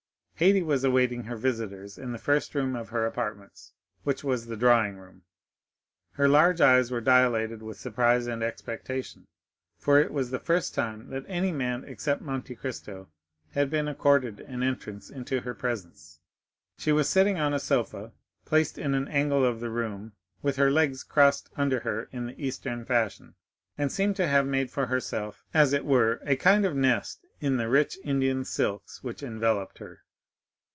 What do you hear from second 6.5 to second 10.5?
eyes were dilated with surprise and expectation, for it was the